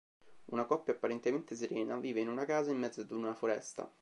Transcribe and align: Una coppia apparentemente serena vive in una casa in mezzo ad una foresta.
Una 0.47 0.65
coppia 0.65 0.93
apparentemente 0.93 1.53
serena 1.55 1.99
vive 1.99 2.21
in 2.21 2.27
una 2.27 2.43
casa 2.43 2.71
in 2.71 2.79
mezzo 2.79 3.01
ad 3.01 3.11
una 3.11 3.35
foresta. 3.35 3.87